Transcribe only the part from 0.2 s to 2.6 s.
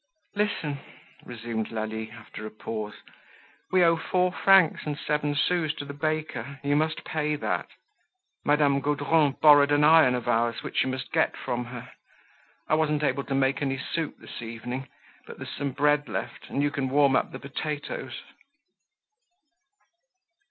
"Listen," resumed Lalie, after a